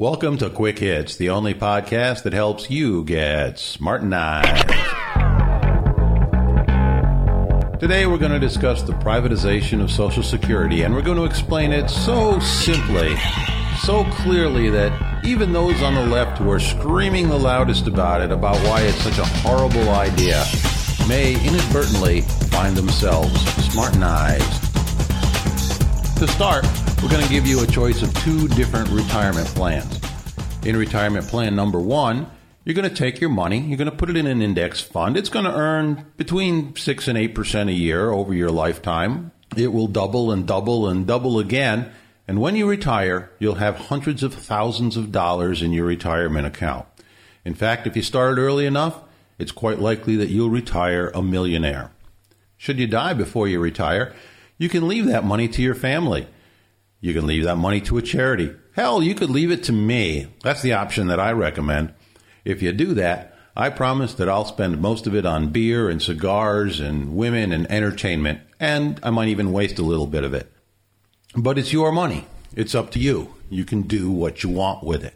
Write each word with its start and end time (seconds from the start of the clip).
Welcome 0.00 0.38
to 0.38 0.48
Quick 0.48 0.78
Hits, 0.78 1.16
the 1.16 1.28
only 1.28 1.52
podcast 1.52 2.22
that 2.22 2.32
helps 2.32 2.70
you 2.70 3.04
get 3.04 3.56
smartenized. 3.56 4.70
Today 7.78 8.06
we're 8.06 8.16
going 8.16 8.32
to 8.32 8.38
discuss 8.38 8.80
the 8.80 8.94
privatization 8.94 9.82
of 9.82 9.90
Social 9.90 10.22
Security, 10.22 10.84
and 10.84 10.94
we're 10.94 11.02
going 11.02 11.18
to 11.18 11.24
explain 11.24 11.70
it 11.70 11.90
so 11.90 12.40
simply, 12.40 13.14
so 13.82 14.04
clearly 14.04 14.70
that 14.70 15.22
even 15.22 15.52
those 15.52 15.82
on 15.82 15.94
the 15.94 16.06
left 16.06 16.38
who 16.38 16.50
are 16.50 16.58
screaming 16.58 17.28
the 17.28 17.38
loudest 17.38 17.86
about 17.86 18.22
it, 18.22 18.32
about 18.32 18.56
why 18.66 18.80
it's 18.80 19.02
such 19.02 19.18
a 19.18 19.26
horrible 19.26 19.90
idea, 19.90 20.42
may 21.08 21.34
inadvertently 21.46 22.22
find 22.48 22.74
themselves 22.74 23.34
smartenized. 23.68 24.66
To 26.16 26.26
start, 26.26 26.64
we're 27.02 27.08
going 27.08 27.22
to 27.22 27.30
give 27.30 27.46
you 27.46 27.62
a 27.62 27.66
choice 27.66 28.02
of 28.02 28.12
two 28.22 28.46
different 28.48 28.88
retirement 28.90 29.46
plans. 29.48 29.98
In 30.66 30.76
retirement 30.76 31.26
plan 31.26 31.56
number 31.56 31.80
one, 31.80 32.30
you're 32.64 32.74
going 32.74 32.88
to 32.88 32.94
take 32.94 33.22
your 33.22 33.30
money, 33.30 33.58
you're 33.58 33.78
going 33.78 33.90
to 33.90 33.96
put 33.96 34.10
it 34.10 34.16
in 34.18 34.26
an 34.26 34.42
index 34.42 34.82
fund. 34.82 35.16
It's 35.16 35.30
going 35.30 35.46
to 35.46 35.54
earn 35.54 36.12
between 36.18 36.76
6 36.76 37.08
and 37.08 37.16
8% 37.16 37.68
a 37.68 37.72
year 37.72 38.10
over 38.10 38.34
your 38.34 38.50
lifetime. 38.50 39.32
It 39.56 39.72
will 39.72 39.86
double 39.86 40.30
and 40.30 40.46
double 40.46 40.86
and 40.86 41.06
double 41.06 41.38
again. 41.38 41.90
And 42.28 42.38
when 42.38 42.54
you 42.54 42.68
retire, 42.68 43.30
you'll 43.38 43.54
have 43.54 43.76
hundreds 43.76 44.22
of 44.22 44.34
thousands 44.34 44.98
of 44.98 45.10
dollars 45.10 45.62
in 45.62 45.72
your 45.72 45.86
retirement 45.86 46.46
account. 46.46 46.86
In 47.46 47.54
fact, 47.54 47.86
if 47.86 47.96
you 47.96 48.02
started 48.02 48.38
early 48.38 48.66
enough, 48.66 49.00
it's 49.38 49.52
quite 49.52 49.78
likely 49.78 50.16
that 50.16 50.28
you'll 50.28 50.50
retire 50.50 51.10
a 51.14 51.22
millionaire. 51.22 51.92
Should 52.58 52.78
you 52.78 52.86
die 52.86 53.14
before 53.14 53.48
you 53.48 53.58
retire, 53.58 54.14
you 54.58 54.68
can 54.68 54.86
leave 54.86 55.06
that 55.06 55.24
money 55.24 55.48
to 55.48 55.62
your 55.62 55.74
family. 55.74 56.28
You 57.00 57.14
can 57.14 57.26
leave 57.26 57.44
that 57.44 57.56
money 57.56 57.80
to 57.82 57.98
a 57.98 58.02
charity. 58.02 58.54
Hell, 58.74 59.02
you 59.02 59.14
could 59.14 59.30
leave 59.30 59.50
it 59.50 59.64
to 59.64 59.72
me. 59.72 60.28
That's 60.42 60.62
the 60.62 60.74
option 60.74 61.06
that 61.06 61.20
I 61.20 61.32
recommend. 61.32 61.94
If 62.44 62.62
you 62.62 62.72
do 62.72 62.94
that, 62.94 63.36
I 63.56 63.70
promise 63.70 64.14
that 64.14 64.28
I'll 64.28 64.44
spend 64.44 64.80
most 64.80 65.06
of 65.06 65.14
it 65.14 65.26
on 65.26 65.50
beer 65.50 65.88
and 65.88 66.00
cigars 66.00 66.78
and 66.78 67.16
women 67.16 67.52
and 67.52 67.70
entertainment, 67.70 68.40
and 68.58 69.00
I 69.02 69.10
might 69.10 69.28
even 69.28 69.52
waste 69.52 69.78
a 69.78 69.82
little 69.82 70.06
bit 70.06 70.24
of 70.24 70.34
it. 70.34 70.52
But 71.36 71.58
it's 71.58 71.72
your 71.72 71.90
money. 71.92 72.26
It's 72.54 72.74
up 72.74 72.90
to 72.92 72.98
you. 72.98 73.34
You 73.48 73.64
can 73.64 73.82
do 73.82 74.10
what 74.10 74.42
you 74.42 74.50
want 74.50 74.84
with 74.84 75.04
it. 75.04 75.14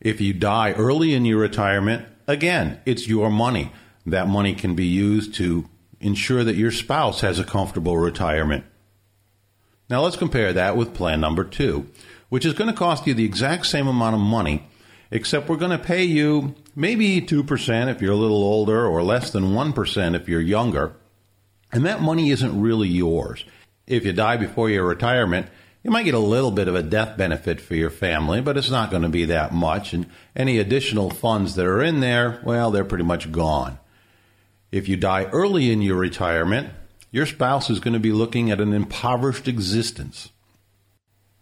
If 0.00 0.20
you 0.20 0.32
die 0.32 0.72
early 0.72 1.14
in 1.14 1.24
your 1.24 1.38
retirement, 1.38 2.06
again, 2.26 2.80
it's 2.86 3.08
your 3.08 3.30
money. 3.30 3.72
That 4.06 4.28
money 4.28 4.54
can 4.54 4.74
be 4.74 4.86
used 4.86 5.34
to 5.34 5.68
ensure 6.00 6.42
that 6.44 6.56
your 6.56 6.72
spouse 6.72 7.20
has 7.20 7.38
a 7.38 7.44
comfortable 7.44 7.96
retirement. 7.96 8.64
Now 9.92 10.00
let's 10.00 10.16
compare 10.16 10.54
that 10.54 10.74
with 10.74 10.94
plan 10.94 11.20
number 11.20 11.44
two, 11.44 11.86
which 12.30 12.46
is 12.46 12.54
going 12.54 12.70
to 12.70 12.74
cost 12.74 13.06
you 13.06 13.12
the 13.12 13.26
exact 13.26 13.66
same 13.66 13.86
amount 13.86 14.14
of 14.14 14.22
money, 14.22 14.66
except 15.10 15.50
we're 15.50 15.56
going 15.58 15.70
to 15.70 15.76
pay 15.76 16.04
you 16.04 16.54
maybe 16.74 17.20
2% 17.20 17.88
if 17.90 18.00
you're 18.00 18.14
a 18.14 18.16
little 18.16 18.42
older 18.42 18.86
or 18.86 19.02
less 19.02 19.32
than 19.32 19.52
1% 19.52 20.16
if 20.16 20.30
you're 20.30 20.40
younger. 20.40 20.96
And 21.72 21.84
that 21.84 22.00
money 22.00 22.30
isn't 22.30 22.58
really 22.58 22.88
yours. 22.88 23.44
If 23.86 24.06
you 24.06 24.14
die 24.14 24.38
before 24.38 24.70
your 24.70 24.86
retirement, 24.86 25.48
you 25.82 25.90
might 25.90 26.06
get 26.06 26.14
a 26.14 26.18
little 26.18 26.52
bit 26.52 26.68
of 26.68 26.74
a 26.74 26.82
death 26.82 27.18
benefit 27.18 27.60
for 27.60 27.74
your 27.74 27.90
family, 27.90 28.40
but 28.40 28.56
it's 28.56 28.70
not 28.70 28.90
going 28.90 29.02
to 29.02 29.10
be 29.10 29.26
that 29.26 29.52
much. 29.52 29.92
And 29.92 30.06
any 30.34 30.56
additional 30.56 31.10
funds 31.10 31.54
that 31.56 31.66
are 31.66 31.82
in 31.82 32.00
there, 32.00 32.40
well, 32.46 32.70
they're 32.70 32.86
pretty 32.86 33.04
much 33.04 33.30
gone. 33.30 33.78
If 34.70 34.88
you 34.88 34.96
die 34.96 35.24
early 35.24 35.70
in 35.70 35.82
your 35.82 35.98
retirement, 35.98 36.70
your 37.12 37.26
spouse 37.26 37.68
is 37.70 37.78
going 37.78 37.92
to 37.92 38.00
be 38.00 38.10
looking 38.10 38.50
at 38.50 38.60
an 38.60 38.72
impoverished 38.72 39.46
existence. 39.46 40.30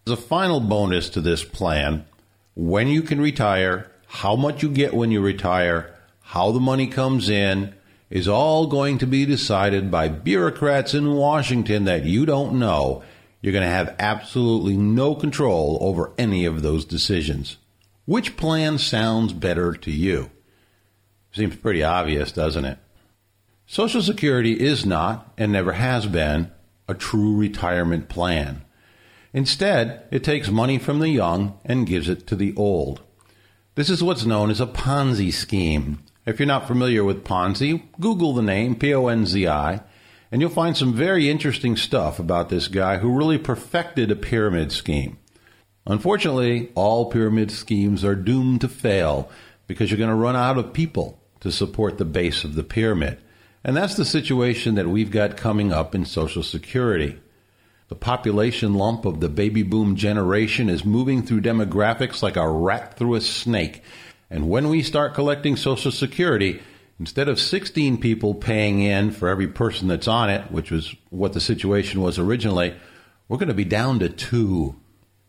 As 0.06 0.12
a 0.12 0.16
final 0.16 0.58
bonus 0.60 1.08
to 1.10 1.20
this 1.20 1.44
plan, 1.44 2.04
when 2.54 2.88
you 2.88 3.02
can 3.02 3.20
retire, 3.20 3.90
how 4.08 4.34
much 4.34 4.62
you 4.62 4.68
get 4.68 4.92
when 4.92 5.12
you 5.12 5.20
retire, 5.20 5.94
how 6.22 6.50
the 6.50 6.60
money 6.60 6.88
comes 6.88 7.30
in, 7.30 7.72
is 8.10 8.26
all 8.26 8.66
going 8.66 8.98
to 8.98 9.06
be 9.06 9.24
decided 9.24 9.88
by 9.90 10.08
bureaucrats 10.08 10.92
in 10.92 11.14
Washington 11.14 11.84
that 11.84 12.04
you 12.04 12.26
don't 12.26 12.58
know. 12.58 13.04
You're 13.40 13.52
going 13.52 13.64
to 13.64 13.70
have 13.70 13.94
absolutely 14.00 14.76
no 14.76 15.14
control 15.14 15.78
over 15.80 16.10
any 16.18 16.44
of 16.44 16.62
those 16.62 16.84
decisions. 16.84 17.56
Which 18.06 18.36
plan 18.36 18.78
sounds 18.78 19.32
better 19.32 19.72
to 19.74 19.90
you? 19.92 20.30
Seems 21.32 21.54
pretty 21.54 21.84
obvious, 21.84 22.32
doesn't 22.32 22.64
it? 22.64 22.78
Social 23.72 24.02
Security 24.02 24.58
is 24.58 24.84
not, 24.84 25.32
and 25.38 25.52
never 25.52 25.74
has 25.74 26.04
been, 26.04 26.50
a 26.88 26.94
true 26.94 27.36
retirement 27.36 28.08
plan. 28.08 28.62
Instead, 29.32 30.08
it 30.10 30.24
takes 30.24 30.50
money 30.50 30.76
from 30.76 30.98
the 30.98 31.08
young 31.08 31.56
and 31.64 31.86
gives 31.86 32.08
it 32.08 32.26
to 32.26 32.34
the 32.34 32.52
old. 32.56 33.00
This 33.76 33.88
is 33.88 34.02
what's 34.02 34.24
known 34.24 34.50
as 34.50 34.60
a 34.60 34.66
Ponzi 34.66 35.32
scheme. 35.32 36.02
If 36.26 36.40
you're 36.40 36.48
not 36.48 36.66
familiar 36.66 37.04
with 37.04 37.22
Ponzi, 37.22 37.84
Google 38.00 38.34
the 38.34 38.42
name 38.42 38.74
P 38.74 38.92
O 38.92 39.06
N 39.06 39.24
Z 39.24 39.46
I, 39.46 39.82
and 40.32 40.40
you'll 40.40 40.50
find 40.50 40.76
some 40.76 40.92
very 40.92 41.30
interesting 41.30 41.76
stuff 41.76 42.18
about 42.18 42.48
this 42.48 42.66
guy 42.66 42.98
who 42.98 43.16
really 43.16 43.38
perfected 43.38 44.10
a 44.10 44.16
pyramid 44.16 44.72
scheme. 44.72 45.16
Unfortunately, 45.86 46.72
all 46.74 47.08
pyramid 47.08 47.52
schemes 47.52 48.04
are 48.04 48.16
doomed 48.16 48.62
to 48.62 48.68
fail 48.68 49.30
because 49.68 49.92
you're 49.92 49.98
going 49.98 50.10
to 50.10 50.16
run 50.16 50.34
out 50.34 50.58
of 50.58 50.72
people 50.72 51.22
to 51.38 51.52
support 51.52 51.98
the 51.98 52.04
base 52.04 52.42
of 52.42 52.56
the 52.56 52.64
pyramid. 52.64 53.18
And 53.62 53.76
that's 53.76 53.94
the 53.94 54.04
situation 54.04 54.74
that 54.76 54.88
we've 54.88 55.10
got 55.10 55.36
coming 55.36 55.72
up 55.72 55.94
in 55.94 56.04
Social 56.04 56.42
Security. 56.42 57.20
The 57.88 57.94
population 57.94 58.74
lump 58.74 59.04
of 59.04 59.20
the 59.20 59.28
baby 59.28 59.62
boom 59.62 59.96
generation 59.96 60.70
is 60.70 60.84
moving 60.84 61.22
through 61.22 61.42
demographics 61.42 62.22
like 62.22 62.36
a 62.36 62.48
rat 62.48 62.96
through 62.96 63.16
a 63.16 63.20
snake. 63.20 63.82
And 64.30 64.48
when 64.48 64.68
we 64.68 64.82
start 64.82 65.12
collecting 65.12 65.56
Social 65.56 65.90
Security, 65.90 66.62
instead 66.98 67.28
of 67.28 67.40
16 67.40 67.98
people 67.98 68.34
paying 68.34 68.80
in 68.80 69.10
for 69.10 69.28
every 69.28 69.48
person 69.48 69.88
that's 69.88 70.08
on 70.08 70.30
it, 70.30 70.50
which 70.50 70.70
was 70.70 70.94
what 71.10 71.32
the 71.32 71.40
situation 71.40 72.00
was 72.00 72.18
originally, 72.18 72.74
we're 73.28 73.38
going 73.38 73.48
to 73.48 73.54
be 73.54 73.64
down 73.64 73.98
to 73.98 74.08
two. 74.08 74.76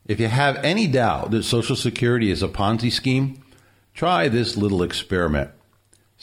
If 0.05 0.19
you 0.19 0.27
have 0.27 0.57
any 0.57 0.87
doubt 0.87 1.31
that 1.31 1.43
Social 1.43 1.75
Security 1.75 2.31
is 2.31 2.43
a 2.43 2.47
Ponzi 2.47 2.91
scheme, 2.91 3.43
try 3.93 4.29
this 4.29 4.55
little 4.55 4.83
experiment. 4.83 5.51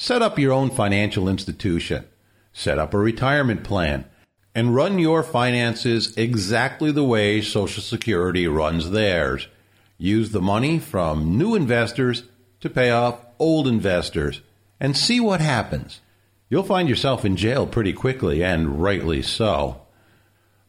Set 0.01 0.23
up 0.23 0.39
your 0.39 0.53
own 0.53 0.71
financial 0.71 1.29
institution. 1.29 2.05
Set 2.53 2.79
up 2.79 2.95
a 2.95 2.99
retirement 2.99 3.65
plan 3.65 4.05
and 4.55 4.73
run 4.73 5.01
your 5.01 5.25
finances 5.25 6.17
exactly 6.17 6.93
the 6.93 7.03
way 7.03 7.41
Social 7.41 7.83
Security 7.83 8.47
runs 8.47 8.91
theirs. 8.91 9.49
Use 9.99 10.31
the 10.31 10.41
money 10.41 10.79
from 10.79 11.37
new 11.37 11.57
investors 11.57 12.23
to 12.61 12.71
pay 12.71 12.93
off 12.93 13.27
old 13.41 13.67
investors 13.67 14.41
and 14.79 14.97
see 14.97 15.19
what 15.19 15.41
happens. 15.41 16.01
You'll 16.49 16.63
find 16.63 16.89
yourself 16.89 17.25
in 17.25 17.35
jail 17.35 17.67
pretty 17.67 17.93
quickly, 17.93 18.45
and 18.45 18.81
rightly 18.81 19.21
so. 19.21 19.81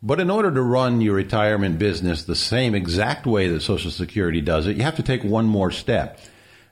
But 0.01 0.19
in 0.19 0.31
order 0.31 0.51
to 0.51 0.62
run 0.63 1.01
your 1.01 1.13
retirement 1.13 1.78
business 1.78 2.23
the 2.23 2.35
same 2.35 2.73
exact 2.73 3.28
way 3.28 3.47
that 3.47 3.62
Social 3.62 3.91
Security 3.91 4.41
does 4.41 4.66
it, 4.66 4.75
you 4.75 4.81
have 4.81 4.95
to 4.95 5.03
take 5.03 5.23
one 5.23 5.45
more 5.45 5.69
step. 5.69 6.19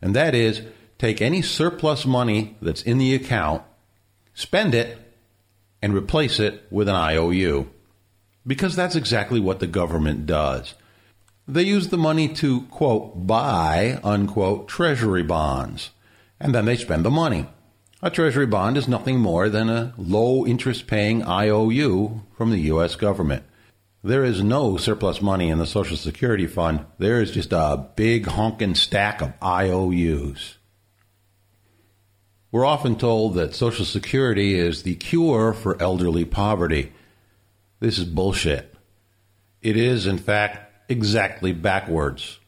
And 0.02 0.16
that 0.16 0.34
is 0.34 0.64
take 0.98 1.22
any 1.22 1.42
surplus 1.42 2.06
money 2.06 2.58
that's 2.62 2.82
in 2.82 2.98
the 2.98 3.14
account, 3.14 3.64
spend 4.34 4.74
it, 4.74 4.98
and 5.82 5.94
replace 5.94 6.40
it 6.40 6.64
with 6.72 6.90
an 6.90 6.96
IOU. 6.96 7.70
Because 8.46 8.76
that's 8.76 8.96
exactly 8.96 9.40
what 9.40 9.60
the 9.60 9.68
government 9.68 10.26
does. 10.26 10.74
They 11.48 11.64
use 11.64 11.90
the 11.90 11.98
money 11.98 12.28
to, 12.36 12.62
quote, 12.64 13.28
buy, 13.28 14.00
unquote, 14.04 14.68
treasury 14.68 15.24
bonds. 15.24 15.92
And 16.40 16.54
then 16.54 16.66
they 16.66 16.76
spend 16.76 17.06
the 17.06 17.12
money. 17.12 17.48
A 18.02 18.10
treasury 18.10 18.46
bond 18.46 18.78
is 18.78 18.88
nothing 18.88 19.20
more 19.20 19.50
than 19.50 19.70
a 19.70 19.94
low 19.98 20.46
interest 20.46 20.88
paying 20.88 21.24
IOU 21.24 22.22
from 22.36 22.52
the 22.52 22.60
U.S. 22.62 22.96
government. 22.96 23.44
There 24.04 24.24
is 24.24 24.44
no 24.44 24.78
surplus 24.78 25.22
money 25.22 25.50
in 25.50 25.58
the 25.58 25.66
Social 25.66 25.98
Security 25.98 26.46
Fund. 26.48 26.86
There 27.00 27.20
is 27.22 27.32
just 27.32 27.52
a 27.52 27.90
big 27.96 28.28
honking 28.28 28.76
stack 28.76 29.22
of 29.22 29.34
IOUs. 29.42 30.57
We're 32.52 32.66
often 32.66 32.96
told 32.96 33.34
that 33.36 33.56
Social 33.56 33.84
Security 33.84 34.58
is 34.58 34.84
the 34.84 34.96
cure 34.96 35.54
for 35.54 35.82
elderly 35.82 36.24
poverty. 36.24 36.94
This 37.80 37.98
is 37.98 38.06
bullshit. 38.06 38.74
It 39.62 39.76
is, 39.76 40.08
in 40.08 40.18
fact, 40.18 40.90
exactly 40.90 41.52
backwards. 41.52 42.40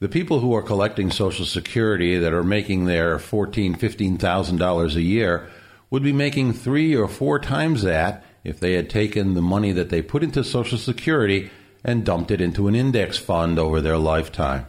The 0.00 0.08
people 0.08 0.40
who 0.40 0.54
are 0.54 0.62
collecting 0.62 1.10
Social 1.10 1.44
Security 1.44 2.16
that 2.18 2.32
are 2.32 2.42
making 2.42 2.86
their 2.86 3.18
fourteen, 3.18 3.74
fifteen 3.74 4.16
thousand 4.16 4.56
dollars 4.56 4.96
a 4.96 5.02
year 5.02 5.48
would 5.90 6.02
be 6.02 6.12
making 6.12 6.52
three 6.54 6.96
or 6.96 7.08
four 7.08 7.38
times 7.38 7.82
that 7.82 8.24
if 8.44 8.58
they 8.58 8.74
had 8.74 8.88
taken 8.88 9.34
the 9.34 9.42
money 9.42 9.72
that 9.72 9.90
they 9.90 10.00
put 10.00 10.22
into 10.22 10.42
Social 10.42 10.78
Security 10.78 11.50
and 11.84 12.04
dumped 12.04 12.30
it 12.30 12.40
into 12.40 12.66
an 12.66 12.74
index 12.74 13.18
fund 13.18 13.58
over 13.58 13.80
their 13.80 13.98
lifetime. 13.98 14.66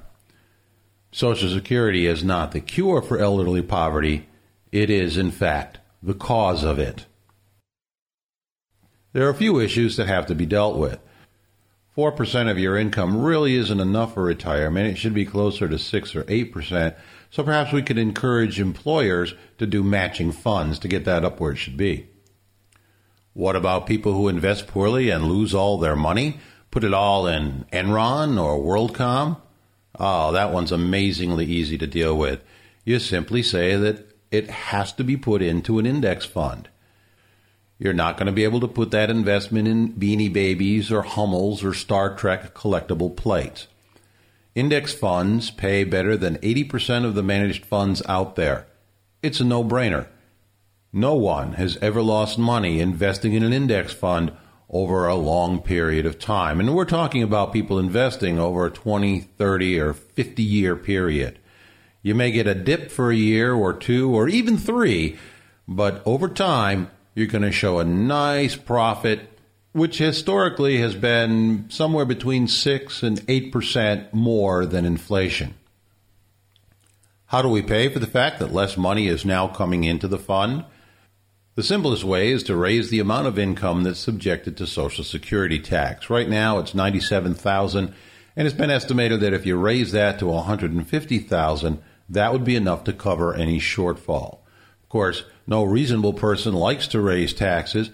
Social 1.11 1.49
Security 1.49 2.07
is 2.07 2.23
not 2.23 2.51
the 2.51 2.59
cure 2.59 3.01
for 3.01 3.19
elderly 3.19 3.61
poverty, 3.61 4.27
it 4.71 4.89
is, 4.89 5.17
in 5.17 5.31
fact, 5.31 5.79
the 6.01 6.13
cause 6.13 6.63
of 6.63 6.79
it. 6.79 7.05
There 9.13 9.25
are 9.25 9.31
a 9.31 9.35
few 9.35 9.59
issues 9.59 9.97
that 9.97 10.07
have 10.07 10.27
to 10.27 10.35
be 10.35 10.45
dealt 10.45 10.77
with. 10.77 10.99
4% 11.97 12.49
of 12.49 12.59
your 12.59 12.77
income 12.77 13.21
really 13.21 13.55
isn't 13.55 13.79
enough 13.79 14.13
for 14.13 14.23
retirement. 14.23 14.87
It 14.87 14.97
should 14.97 15.13
be 15.13 15.25
closer 15.25 15.67
to 15.67 15.77
6 15.77 16.15
or 16.15 16.23
8%. 16.23 16.95
So 17.31 17.43
perhaps 17.43 17.73
we 17.73 17.81
could 17.81 17.97
encourage 17.97 18.59
employers 18.59 19.33
to 19.57 19.67
do 19.67 19.83
matching 19.83 20.31
funds 20.31 20.79
to 20.79 20.87
get 20.87 21.05
that 21.05 21.25
up 21.25 21.39
where 21.39 21.51
it 21.51 21.57
should 21.57 21.75
be. 21.75 22.07
What 23.33 23.55
about 23.55 23.87
people 23.87 24.13
who 24.13 24.27
invest 24.27 24.67
poorly 24.67 25.09
and 25.09 25.25
lose 25.25 25.53
all 25.53 25.77
their 25.77 25.95
money? 25.95 26.39
Put 26.71 26.83
it 26.83 26.93
all 26.93 27.27
in 27.27 27.65
Enron 27.73 28.41
or 28.41 28.59
WorldCom? 28.59 29.41
Oh, 29.99 30.31
that 30.31 30.53
one's 30.53 30.71
amazingly 30.71 31.45
easy 31.45 31.77
to 31.79 31.87
deal 31.87 32.17
with. 32.17 32.43
You 32.85 32.99
simply 32.99 33.43
say 33.43 33.75
that 33.75 34.09
it 34.31 34.49
has 34.49 34.91
to 34.93 35.03
be 35.03 35.17
put 35.17 35.41
into 35.41 35.79
an 35.79 35.85
index 35.85 36.25
fund. 36.25 36.69
You're 37.77 37.93
not 37.93 38.17
going 38.17 38.27
to 38.27 38.33
be 38.33 38.43
able 38.43 38.59
to 38.59 38.67
put 38.67 38.91
that 38.91 39.09
investment 39.09 39.67
in 39.67 39.93
beanie 39.93 40.31
babies 40.31 40.91
or 40.91 41.01
Hummels 41.01 41.63
or 41.63 41.73
Star 41.73 42.15
Trek 42.15 42.53
collectible 42.53 43.15
plates. 43.15 43.67
Index 44.53 44.93
funds 44.93 45.49
pay 45.49 45.85
better 45.85 46.17
than 46.17 46.37
80% 46.39 47.05
of 47.05 47.15
the 47.15 47.23
managed 47.23 47.65
funds 47.65 48.01
out 48.07 48.35
there. 48.35 48.67
It's 49.23 49.39
a 49.39 49.45
no 49.45 49.63
brainer. 49.63 50.07
No 50.91 51.13
one 51.13 51.53
has 51.53 51.77
ever 51.77 52.01
lost 52.01 52.37
money 52.37 52.81
investing 52.81 53.33
in 53.33 53.43
an 53.43 53.53
index 53.53 53.93
fund 53.93 54.33
over 54.69 55.07
a 55.07 55.15
long 55.15 55.59
period 55.61 56.05
of 56.05 56.19
time. 56.19 56.59
And 56.59 56.75
we're 56.75 56.85
talking 56.85 57.23
about 57.23 57.53
people 57.53 57.79
investing 57.79 58.37
over 58.37 58.65
a 58.65 58.71
20, 58.71 59.21
30, 59.21 59.79
or 59.79 59.93
50 59.93 60.43
year 60.43 60.75
period. 60.75 61.39
You 62.01 62.15
may 62.15 62.31
get 62.31 62.47
a 62.47 62.55
dip 62.55 62.91
for 62.91 63.11
a 63.11 63.15
year 63.15 63.53
or 63.53 63.73
two 63.73 64.15
or 64.15 64.29
even 64.29 64.57
three, 64.57 65.17
but 65.67 66.01
over 66.05 66.29
time, 66.29 66.89
you're 67.13 67.27
going 67.27 67.43
to 67.43 67.51
show 67.51 67.79
a 67.79 67.85
nice 67.85 68.55
profit, 68.55 69.39
which 69.73 69.97
historically 69.97 70.77
has 70.77 70.95
been 70.95 71.65
somewhere 71.69 72.05
between 72.05 72.47
6 72.47 73.03
and 73.03 73.19
8% 73.27 74.13
more 74.13 74.65
than 74.65 74.85
inflation. 74.85 75.55
How 77.25 77.41
do 77.41 77.49
we 77.49 77.61
pay 77.61 77.89
for 77.89 77.99
the 77.99 78.07
fact 78.07 78.39
that 78.39 78.53
less 78.53 78.77
money 78.77 79.07
is 79.07 79.25
now 79.25 79.47
coming 79.47 79.83
into 79.83 80.07
the 80.07 80.17
fund? 80.17 80.65
The 81.55 81.63
simplest 81.63 82.05
way 82.05 82.31
is 82.31 82.43
to 82.43 82.55
raise 82.55 82.89
the 82.89 83.01
amount 83.01 83.27
of 83.27 83.37
income 83.37 83.83
that's 83.83 83.99
subjected 83.99 84.55
to 84.57 84.65
Social 84.65 85.03
Security 85.03 85.59
tax. 85.59 86.09
Right 86.09 86.29
now 86.29 86.59
it's 86.59 86.73
97,000 86.73 87.93
and 88.35 88.47
it's 88.47 88.55
been 88.55 88.69
estimated 88.69 89.19
that 89.19 89.33
if 89.33 89.45
you 89.45 89.57
raise 89.57 89.91
that 89.91 90.17
to 90.19 90.27
150,000, 90.27 91.83
that 92.09 92.33
would 92.33 92.43
be 92.43 92.55
enough 92.55 92.83
to 92.85 92.93
cover 92.93 93.33
any 93.33 93.59
shortfall. 93.59 94.39
Of 94.83 94.89
course, 94.89 95.23
no 95.45 95.63
reasonable 95.63 96.13
person 96.13 96.53
likes 96.53 96.87
to 96.87 97.01
raise 97.01 97.33
taxes, 97.33 97.91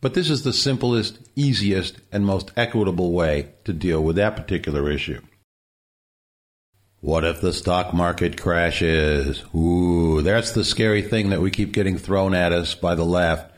but 0.00 0.14
this 0.14 0.30
is 0.30 0.42
the 0.42 0.52
simplest, 0.52 1.18
easiest, 1.36 2.00
and 2.10 2.24
most 2.24 2.50
equitable 2.56 3.12
way 3.12 3.50
to 3.64 3.72
deal 3.72 4.02
with 4.02 4.16
that 4.16 4.36
particular 4.36 4.90
issue. 4.90 5.20
What 7.00 7.24
if 7.24 7.40
the 7.40 7.52
stock 7.52 7.94
market 7.94 8.40
crashes? 8.40 9.42
Ooh, 9.54 10.20
that's 10.20 10.52
the 10.52 10.64
scary 10.64 11.02
thing 11.02 11.30
that 11.30 11.40
we 11.40 11.50
keep 11.50 11.72
getting 11.72 11.96
thrown 11.96 12.34
at 12.34 12.52
us 12.52 12.74
by 12.74 12.94
the 12.94 13.04
left. 13.04 13.54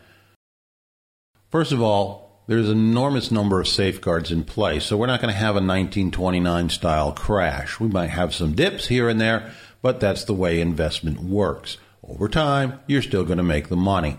First 1.51 1.73
of 1.73 1.83
all, 1.83 2.45
there's 2.47 2.69
an 2.69 2.79
enormous 2.79 3.31
number 3.31 3.61
of 3.61 3.69
safeguards 3.69 4.31
in 4.31 4.45
place, 4.45 4.85
so 4.85 4.97
we're 4.97 5.07
not 5.07 5.21
going 5.21 5.33
to 5.33 5.39
have 5.39 5.55
a 5.55 5.63
1929 5.63 6.69
style 6.69 7.13
crash. 7.13 7.79
We 7.81 7.89
might 7.89 8.11
have 8.11 8.35
some 8.35 8.55
dips 8.55 8.87
here 8.87 9.09
and 9.09 9.21
there, 9.21 9.53
but 9.83 10.01
that's 10.01 10.25
the 10.25 10.35
way 10.35 10.61
investment 10.61 11.21
works. 11.21 11.77
Over 12.03 12.29
time, 12.29 12.81
you're 12.87 13.03
still 13.03 13.25
going 13.25 13.39
to 13.39 13.45
make 13.45 13.69
the 13.69 13.77
money. 13.77 14.19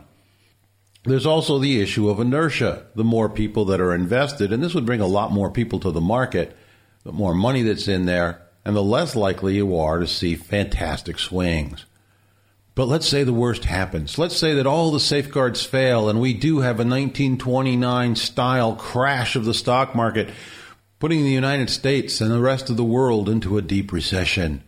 There's 1.06 1.26
also 1.26 1.60
the 1.60 1.82
issue 1.82 2.10
of 2.10 2.20
inertia. 2.20 2.86
The 2.96 3.04
more 3.04 3.28
people 3.30 3.66
that 3.66 3.82
are 3.82 3.94
invested, 3.94 4.54
and 4.54 4.64
this 4.64 4.74
would 4.74 4.86
bring 4.86 5.02
a 5.02 5.08
lot 5.08 5.32
more 5.32 5.52
people 5.52 5.80
to 5.82 5.92
the 5.92 6.00
market, 6.00 6.56
the 7.04 7.12
more 7.12 7.34
money 7.34 7.62
that's 7.64 7.88
in 7.88 8.06
there, 8.06 8.42
and 8.64 8.76
the 8.76 8.84
less 8.84 9.16
likely 9.16 9.56
you 9.56 9.76
are 9.76 10.00
to 10.00 10.08
see 10.08 10.36
fantastic 10.36 11.20
swings. 11.20 11.86
But 12.76 12.88
let's 12.88 13.08
say 13.08 13.24
the 13.24 13.34
worst 13.34 13.66
happens. 13.66 14.18
Let's 14.18 14.36
say 14.36 14.56
that 14.56 14.66
all 14.66 14.92
the 14.92 15.00
safeguards 15.00 15.64
fail 15.64 16.10
and 16.10 16.20
we 16.20 16.34
do 16.34 16.62
have 16.62 16.78
a 16.80 16.88
1929 16.88 18.16
style 18.16 18.76
crash 18.76 19.36
of 19.36 19.46
the 19.46 19.54
stock 19.54 19.94
market, 19.94 20.30
putting 21.00 21.24
the 21.24 21.30
United 21.30 21.70
States 21.70 22.20
and 22.20 22.32
the 22.32 22.40
rest 22.40 22.70
of 22.72 22.78
the 22.78 22.84
world 22.84 23.30
into 23.30 23.58
a 23.58 23.62
deep 23.62 23.92
recession. 23.92 24.64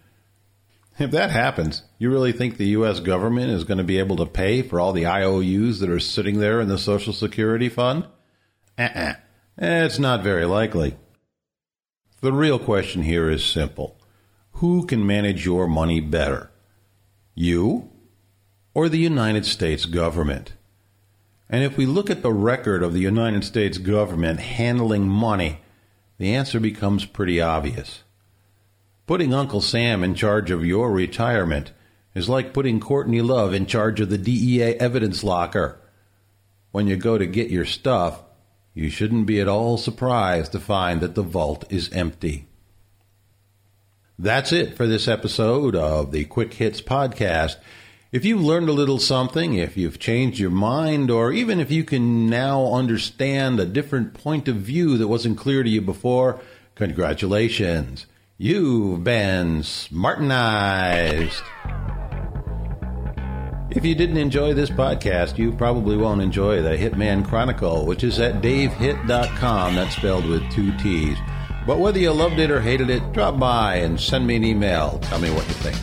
If 0.98 1.12
that 1.12 1.32
happens, 1.32 1.84
you 1.98 2.10
really 2.10 2.32
think 2.32 2.56
the 2.56 2.68
U.S. 2.68 3.02
government 3.02 3.52
is 3.52 3.66
going 3.66 3.80
to 3.80 3.84
be 3.84 4.00
able 4.00 4.16
to 4.18 4.26
pay 4.26 4.62
for 4.62 4.80
all 4.80 4.94
the 4.94 5.06
IOUs 5.06 5.80
that 5.80 5.90
are 5.90 6.00
sitting 6.00 6.40
there 6.40 6.62
in 6.62 6.70
the 6.70 6.78
Social 6.78 7.12
Security 7.12 7.68
Fund? 7.68 8.08
Uh-uh. 8.78 9.16
It's 9.58 10.00
not 10.00 10.24
very 10.24 10.46
likely. 10.46 10.96
The 12.22 12.32
real 12.32 12.60
question 12.60 13.04
here 13.04 13.30
is 13.30 13.44
simple. 13.44 14.00
Who 14.54 14.86
can 14.86 15.06
manage 15.06 15.46
your 15.46 15.68
money 15.68 16.00
better? 16.00 16.50
You 17.34 17.92
or 18.74 18.88
the 18.88 18.98
United 18.98 19.46
States 19.46 19.86
government? 19.86 20.54
And 21.50 21.64
if 21.64 21.76
we 21.76 21.86
look 21.86 22.10
at 22.10 22.24
the 22.24 22.34
record 22.34 22.84
of 22.84 22.94
the 22.94 23.02
United 23.02 23.44
States 23.44 23.78
government 23.78 24.40
handling 24.40 25.08
money, 25.08 25.60
the 26.18 26.34
answer 26.34 26.60
becomes 26.60 27.06
pretty 27.06 27.42
obvious. 27.42 28.05
Putting 29.08 29.36
Uncle 29.36 29.62
Sam 29.62 30.04
in 30.04 30.16
charge 30.16 30.50
of 30.50 30.66
your 30.66 30.92
retirement 30.92 31.72
is 32.16 32.28
like 32.28 32.54
putting 32.54 32.80
Courtney 32.80 33.22
Love 33.22 33.54
in 33.54 33.68
charge 33.68 34.00
of 34.00 34.10
the 34.10 34.18
DEA 34.18 34.80
evidence 34.80 35.24
locker. 35.24 35.80
When 36.72 36.88
you 36.88 36.98
go 36.98 37.20
to 37.20 37.28
get 37.28 37.52
your 37.52 37.66
stuff, 37.66 38.24
you 38.74 38.90
shouldn't 38.90 39.28
be 39.28 39.40
at 39.40 39.48
all 39.48 39.78
surprised 39.78 40.54
to 40.54 40.60
find 40.60 41.02
that 41.02 41.14
the 41.14 41.22
vault 41.22 41.66
is 41.70 41.92
empty. 41.92 42.48
That's 44.18 44.52
it 44.52 44.76
for 44.76 44.88
this 44.88 45.08
episode 45.08 45.76
of 45.76 46.12
the 46.12 46.26
Quick 46.26 46.56
Hits 46.56 46.82
Podcast. 46.82 47.58
If 48.12 48.26
you've 48.26 48.42
learned 48.42 48.70
a 48.70 48.74
little 48.74 48.98
something, 48.98 49.54
if 49.54 49.78
you've 49.78 50.00
changed 50.00 50.40
your 50.40 50.50
mind, 50.50 51.12
or 51.12 51.32
even 51.32 51.60
if 51.60 51.70
you 51.70 51.84
can 51.84 52.28
now 52.28 52.74
understand 52.74 53.60
a 53.60 53.66
different 53.66 54.16
point 54.16 54.48
of 54.48 54.56
view 54.56 54.98
that 54.98 55.10
wasn't 55.10 55.38
clear 55.38 55.62
to 55.62 55.70
you 55.70 55.82
before, 55.82 56.40
congratulations. 56.74 58.08
You've 58.38 59.02
been 59.02 59.62
smartenized. 59.62 61.42
If 63.72 63.86
you 63.86 63.96
didn't 63.96 64.18
enjoy 64.18 64.54
this 64.54 64.70
podcast, 64.70 65.38
you 65.38 65.54
probably 65.54 65.96
won't 65.96 66.22
enjoy 66.22 66.62
the 66.62 66.76
Hitman 66.76 67.26
Chronicle, 67.26 67.86
which 67.86 68.04
is 68.04 68.20
at 68.20 68.42
davehitt.com. 68.42 69.76
That's 69.76 69.96
spelled 69.96 70.26
with 70.26 70.52
two 70.52 70.78
T's. 70.80 71.18
But 71.66 71.80
whether 71.80 71.98
you 71.98 72.12
loved 72.12 72.40
it 72.40 72.52
or 72.52 72.60
hated 72.60 72.90
it, 72.90 73.14
drop 73.14 73.40
by 73.40 73.76
and 73.78 73.98
send 73.98 74.28
me 74.28 74.36
an 74.36 74.44
email. 74.44 75.00
Tell 75.04 75.20
me 75.20 75.32
what 75.32 75.48
you 75.48 75.54
think. 75.54 75.78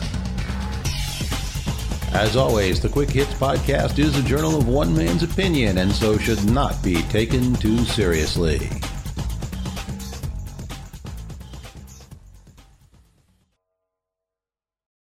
As 2.13 2.35
always, 2.35 2.79
the 2.79 2.89
Quick 2.89 3.09
Hits 3.09 3.33
Podcast 3.33 3.97
is 3.97 4.15
a 4.15 4.21
journal 4.21 4.55
of 4.55 4.67
one 4.67 4.95
man's 4.95 5.23
opinion 5.23 5.79
and 5.79 5.91
so 5.91 6.19
should 6.19 6.45
not 6.51 6.83
be 6.83 7.01
taken 7.03 7.55
too 7.55 7.79
seriously. 7.79 8.69